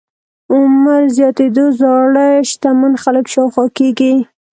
عمر 0.53 1.01
زياتېدو 1.17 1.65
زاړه 1.79 2.27
شتمن 2.49 2.93
خلک 3.03 3.25
شاوخوا 3.33 3.65
کېږي. 3.77 4.13